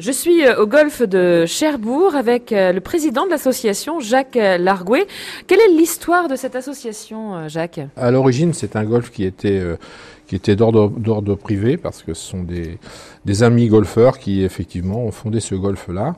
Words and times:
Je 0.00 0.12
suis 0.12 0.46
euh, 0.46 0.62
au 0.62 0.66
golfe 0.66 1.02
de 1.02 1.44
Cherbourg 1.46 2.14
avec 2.14 2.52
euh, 2.52 2.72
le 2.72 2.80
président 2.80 3.26
de 3.26 3.30
l'association, 3.30 4.00
Jacques 4.00 4.38
Largouet. 4.58 5.06
Quelle 5.46 5.60
est 5.60 5.76
l'histoire 5.76 6.26
de 6.26 6.36
cette 6.36 6.56
association, 6.56 7.34
euh, 7.34 7.48
Jacques? 7.48 7.80
À 7.98 8.10
l'origine, 8.10 8.54
c'est 8.54 8.76
un 8.76 8.84
golf 8.84 9.10
qui 9.10 9.24
était, 9.24 9.62
qui 10.26 10.36
était 10.36 10.56
d'ordre 10.56 11.34
privé 11.34 11.76
parce 11.76 12.02
que 12.02 12.14
ce 12.14 12.30
sont 12.30 12.42
des, 12.42 12.78
des 13.26 13.42
amis 13.42 13.68
golfeurs 13.68 14.18
qui 14.18 14.42
effectivement 14.42 15.04
ont 15.04 15.10
fondé 15.10 15.38
ce 15.38 15.54
golf-là. 15.54 16.16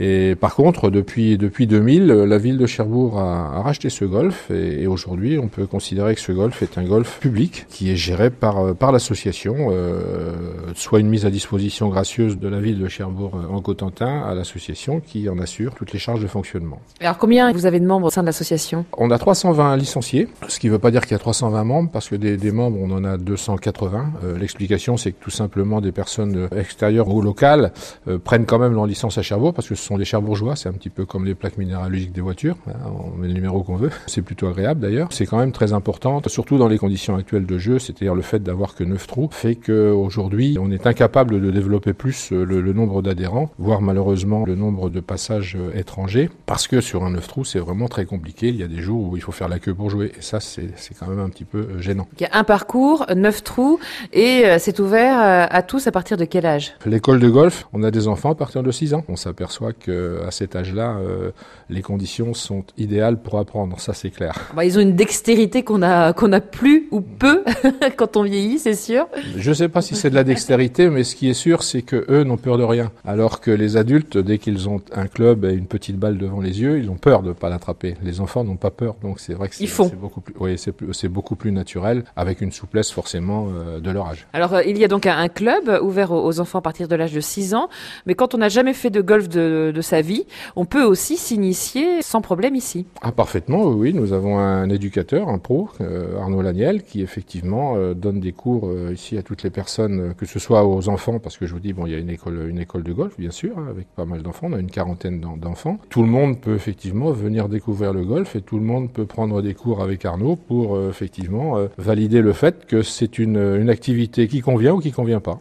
Et 0.00 0.34
par 0.34 0.54
contre, 0.54 0.88
depuis, 0.88 1.36
depuis 1.36 1.66
2000, 1.66 2.06
la 2.06 2.38
ville 2.38 2.56
de 2.56 2.66
Cherbourg 2.66 3.18
a, 3.18 3.58
a 3.58 3.62
racheté 3.62 3.90
ce 3.90 4.06
golf 4.06 4.50
et, 4.50 4.82
et 4.82 4.86
aujourd'hui, 4.86 5.38
on 5.38 5.48
peut 5.48 5.66
considérer 5.66 6.14
que 6.14 6.20
ce 6.22 6.32
golf 6.32 6.62
est 6.62 6.78
un 6.78 6.84
golf 6.84 7.18
public 7.20 7.66
qui 7.68 7.90
est 7.90 7.96
géré 7.96 8.30
par, 8.30 8.74
par 8.74 8.92
l'association, 8.92 9.54
euh, 9.70 10.32
soit 10.74 11.00
une 11.00 11.08
mise 11.08 11.26
à 11.26 11.30
disposition 11.30 11.90
gracieuse 11.90 12.38
de 12.38 12.48
la 12.48 12.60
ville 12.60 12.78
de 12.78 12.88
Cherbourg 12.88 13.32
en 13.50 13.60
Cotentin 13.60 14.22
à 14.22 14.34
l'association 14.34 15.00
qui 15.00 15.28
en 15.28 15.38
assure 15.38 15.74
toutes 15.74 15.92
les 15.92 15.98
charges 15.98 16.22
de 16.22 16.26
fonctionnement. 16.26 16.80
Alors 17.00 17.18
combien 17.18 17.52
vous 17.52 17.66
avez 17.66 17.78
de 17.78 17.86
membres 17.86 18.06
au 18.06 18.10
sein 18.10 18.22
de 18.22 18.26
l'association? 18.26 18.86
On 18.96 19.10
a 19.10 19.18
320 19.18 19.76
licenciés, 19.76 20.28
ce 20.48 20.58
qui 20.58 20.68
ne 20.68 20.72
veut 20.72 20.78
pas 20.78 20.90
dire 20.90 21.02
qu'il 21.02 21.12
y 21.12 21.14
a 21.14 21.18
320 21.18 21.64
membres 21.64 21.90
parce 21.92 22.08
que 22.08 22.16
des, 22.16 22.38
des 22.38 22.52
membres, 22.52 22.78
on 22.80 22.90
en 22.90 23.04
a 23.04 23.18
280. 23.18 24.12
Euh, 24.24 24.38
L'explication, 24.38 24.96
c'est 24.96 25.12
que 25.12 25.22
tout 25.22 25.30
simplement 25.30 25.82
des 25.82 25.92
personnes 25.92 26.48
extérieures 26.56 27.08
ou 27.08 27.20
locales 27.20 27.72
euh, 28.08 28.18
prennent 28.18 28.46
quand 28.46 28.58
même 28.58 28.72
leur 28.72 28.86
licence 28.86 29.18
à 29.18 29.22
Cherbourg 29.22 29.52
parce 29.52 29.68
que 29.68 29.74
ce 29.74 29.89
sont 29.90 29.98
des 29.98 30.04
cherbourgeois, 30.04 30.54
c'est 30.54 30.68
un 30.68 30.72
petit 30.72 30.88
peu 30.88 31.04
comme 31.04 31.24
les 31.24 31.34
plaques 31.34 31.58
minéralogiques 31.58 32.12
des 32.12 32.20
voitures, 32.20 32.56
hein, 32.68 32.74
on 33.12 33.16
met 33.16 33.26
le 33.26 33.34
numéro 33.34 33.64
qu'on 33.64 33.74
veut, 33.74 33.90
c'est 34.06 34.22
plutôt 34.22 34.46
agréable 34.46 34.80
d'ailleurs. 34.80 35.08
C'est 35.10 35.26
quand 35.26 35.38
même 35.38 35.50
très 35.50 35.72
important, 35.72 36.22
surtout 36.28 36.58
dans 36.58 36.68
les 36.68 36.78
conditions 36.78 37.16
actuelles 37.16 37.44
de 37.44 37.58
jeu, 37.58 37.80
c'est-à-dire 37.80 38.14
le 38.14 38.22
fait 38.22 38.40
d'avoir 38.40 38.76
que 38.76 38.84
9 38.84 39.04
trous 39.08 39.28
fait 39.32 39.56
qu'aujourd'hui 39.56 40.58
on 40.60 40.70
est 40.70 40.86
incapable 40.86 41.40
de 41.40 41.50
développer 41.50 41.92
plus 41.92 42.30
le, 42.30 42.44
le 42.44 42.72
nombre 42.72 43.02
d'adhérents, 43.02 43.50
voire 43.58 43.82
malheureusement 43.82 44.44
le 44.46 44.54
nombre 44.54 44.90
de 44.90 45.00
passages 45.00 45.58
étrangers, 45.74 46.30
parce 46.46 46.68
que 46.68 46.80
sur 46.80 47.02
un 47.02 47.10
9 47.10 47.26
trous 47.26 47.44
c'est 47.44 47.58
vraiment 47.58 47.88
très 47.88 48.04
compliqué, 48.04 48.48
il 48.48 48.56
y 48.56 48.62
a 48.62 48.68
des 48.68 48.82
jours 48.82 49.10
où 49.10 49.16
il 49.16 49.22
faut 49.22 49.32
faire 49.32 49.48
la 49.48 49.58
queue 49.58 49.74
pour 49.74 49.90
jouer, 49.90 50.12
et 50.16 50.22
ça 50.22 50.38
c'est 50.38 50.70
quand 51.00 51.08
même 51.08 51.18
un 51.18 51.30
petit 51.30 51.44
peu 51.44 51.80
gênant. 51.80 52.06
Il 52.20 52.22
y 52.22 52.26
a 52.26 52.38
un 52.38 52.44
parcours, 52.44 53.06
9 53.12 53.42
trous, 53.42 53.80
et 54.12 54.44
c'est 54.58 54.78
ouvert 54.78 55.18
à 55.50 55.62
tous 55.62 55.88
à 55.88 55.90
partir 55.90 56.16
de 56.16 56.26
quel 56.26 56.46
âge? 56.46 56.74
L'école 56.86 57.18
de 57.18 57.28
golf, 57.28 57.66
on 57.72 57.82
a 57.82 57.90
des 57.90 58.06
enfants 58.06 58.30
à 58.30 58.36
partir 58.36 58.62
de 58.62 58.70
6 58.70 58.94
ans. 58.94 59.02
On 59.08 59.16
s'aperçoit 59.16 59.72
que 59.80 60.20
à 60.26 60.30
cet 60.30 60.54
âge-là, 60.54 60.98
euh, 60.98 61.32
les 61.68 61.82
conditions 61.82 62.34
sont 62.34 62.64
idéales 62.78 63.20
pour 63.20 63.38
apprendre. 63.38 63.80
Ça, 63.80 63.94
c'est 63.94 64.10
clair. 64.10 64.34
Bah, 64.54 64.64
ils 64.64 64.78
ont 64.78 64.80
une 64.80 64.94
dextérité 64.94 65.62
qu'on 65.64 65.82
a 65.82 66.12
qu'on 66.12 66.32
a 66.32 66.40
plus 66.40 66.88
ou 66.90 67.00
peu 67.00 67.42
quand 67.96 68.16
on 68.16 68.22
vieillit, 68.22 68.58
c'est 68.58 68.74
sûr. 68.74 69.08
Je 69.36 69.50
ne 69.50 69.54
sais 69.54 69.68
pas 69.68 69.82
si 69.82 69.96
c'est 69.96 70.10
de 70.10 70.14
la 70.14 70.24
dextérité, 70.24 70.88
mais 70.90 71.04
ce 71.04 71.16
qui 71.16 71.28
est 71.28 71.34
sûr, 71.34 71.62
c'est 71.62 71.82
que 71.82 72.04
eux 72.08 72.24
n'ont 72.24 72.36
peur 72.36 72.58
de 72.58 72.62
rien. 72.62 72.90
Alors 73.04 73.40
que 73.40 73.50
les 73.50 73.76
adultes, 73.76 74.18
dès 74.18 74.38
qu'ils 74.38 74.68
ont 74.68 74.80
un 74.92 75.06
club 75.06 75.44
et 75.44 75.52
une 75.52 75.66
petite 75.66 75.96
balle 75.96 76.18
devant 76.18 76.40
les 76.40 76.60
yeux, 76.60 76.78
ils 76.78 76.90
ont 76.90 76.96
peur 76.96 77.22
de 77.22 77.28
ne 77.28 77.32
pas 77.34 77.48
l'attraper. 77.48 77.96
Les 78.02 78.20
enfants 78.20 78.44
n'ont 78.44 78.56
pas 78.56 78.70
peur, 78.70 78.96
donc 79.02 79.20
c'est 79.20 79.34
vrai 79.34 79.48
que 79.48 79.54
c'est 79.54 79.96
beaucoup 79.96 80.20
plus, 80.20 80.34
oui, 80.38 80.56
c'est 80.58 81.08
beaucoup 81.08 81.36
plus 81.36 81.52
naturel, 81.52 82.04
avec 82.16 82.40
une 82.40 82.52
souplesse 82.52 82.90
forcément 82.90 83.48
euh, 83.50 83.80
de 83.80 83.90
leur 83.90 84.06
âge. 84.08 84.26
Alors, 84.32 84.54
euh, 84.54 84.62
il 84.64 84.78
y 84.78 84.84
a 84.84 84.88
donc 84.88 85.06
un, 85.06 85.16
un 85.16 85.28
club 85.28 85.80
ouvert 85.82 86.12
aux, 86.12 86.24
aux 86.24 86.40
enfants 86.40 86.58
à 86.58 86.62
partir 86.62 86.88
de 86.88 86.94
l'âge 86.94 87.12
de 87.12 87.20
6 87.20 87.54
ans, 87.54 87.68
mais 88.06 88.14
quand 88.14 88.34
on 88.34 88.38
n'a 88.38 88.48
jamais 88.48 88.74
fait 88.74 88.90
de 88.90 89.00
golf 89.00 89.28
de, 89.28 89.59
de 89.72 89.80
sa 89.80 90.00
vie, 90.00 90.24
on 90.56 90.64
peut 90.64 90.84
aussi 90.84 91.16
s'initier 91.16 92.02
sans 92.02 92.20
problème 92.20 92.54
ici. 92.54 92.86
Ah 93.02 93.12
parfaitement, 93.12 93.64
oui. 93.64 93.92
Nous 93.92 94.12
avons 94.12 94.38
un 94.38 94.68
éducateur, 94.70 95.28
un 95.28 95.38
pro, 95.38 95.68
euh, 95.80 96.18
Arnaud 96.18 96.42
Laniel, 96.42 96.82
qui 96.82 97.02
effectivement 97.02 97.74
euh, 97.76 97.94
donne 97.94 98.20
des 98.20 98.32
cours 98.32 98.68
euh, 98.68 98.92
ici 98.92 99.18
à 99.18 99.22
toutes 99.22 99.42
les 99.42 99.50
personnes, 99.50 100.14
que 100.16 100.26
ce 100.26 100.38
soit 100.38 100.66
aux 100.66 100.88
enfants, 100.88 101.18
parce 101.18 101.36
que 101.36 101.46
je 101.46 101.52
vous 101.52 101.60
dis, 101.60 101.72
bon, 101.72 101.86
il 101.86 101.92
y 101.92 101.94
a 101.94 101.98
une 101.98 102.10
école, 102.10 102.82
de 102.82 102.92
golf, 102.92 103.14
bien 103.18 103.30
sûr, 103.30 103.58
hein, 103.58 103.66
avec 103.68 103.86
pas 103.94 104.04
mal 104.04 104.22
d'enfants. 104.22 104.48
On 104.50 104.54
a 104.54 104.58
une 104.58 104.70
quarantaine 104.70 105.20
d'enfants. 105.20 105.78
Tout 105.88 106.02
le 106.02 106.08
monde 106.08 106.40
peut 106.40 106.54
effectivement 106.54 107.12
venir 107.12 107.48
découvrir 107.48 107.92
le 107.92 108.04
golf 108.04 108.36
et 108.36 108.40
tout 108.40 108.56
le 108.56 108.64
monde 108.64 108.90
peut 108.90 109.06
prendre 109.06 109.42
des 109.42 109.54
cours 109.54 109.82
avec 109.82 110.04
Arnaud 110.04 110.36
pour 110.36 110.78
effectivement 110.88 111.56
valider 111.78 112.22
le 112.22 112.32
fait 112.32 112.66
que 112.66 112.82
c'est 112.82 113.18
une, 113.18 113.36
une 113.36 113.68
activité 113.68 114.28
qui 114.28 114.40
convient 114.40 114.74
ou 114.74 114.78
qui 114.78 114.92
convient 114.92 115.20
pas. 115.20 115.28